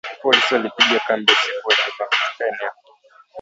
Polisi 0.21 0.53
walipiga 0.53 0.99
kambi 1.07 1.31
usiku 1.31 1.67
wa 1.69 1.73
Ijumaa 1.73 2.07
katika 2.07 2.45
eneo 2.47 2.71